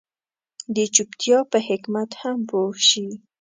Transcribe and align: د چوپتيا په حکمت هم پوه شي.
د 0.75 0.77
چوپتيا 0.95 1.37
په 1.51 1.57
حکمت 1.67 2.09
هم 2.21 2.37
پوه 2.49 2.73
شي. 2.89 3.07